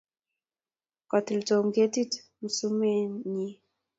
[1.09, 2.11] kotile Tom ketit
[2.41, 3.55] msumenee nyin